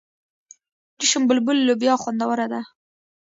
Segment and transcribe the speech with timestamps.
[0.99, 2.61] چشم بلبل لوبیا خوندوره ده.